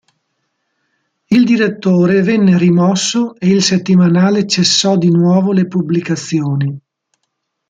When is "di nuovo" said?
4.97-5.51